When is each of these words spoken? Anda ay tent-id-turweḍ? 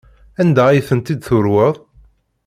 Anda 0.41 0.63
ay 0.67 0.81
tent-id-turweḍ? 0.87 1.75